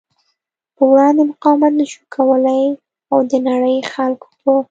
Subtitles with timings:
[0.75, 2.63] پر وړاندې مقاومت نشو کولی
[3.11, 4.51] او د نړۍ خلکو په